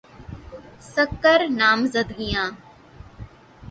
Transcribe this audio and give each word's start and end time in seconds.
سکر 0.93 1.39
نامزدگیاں 1.59 2.49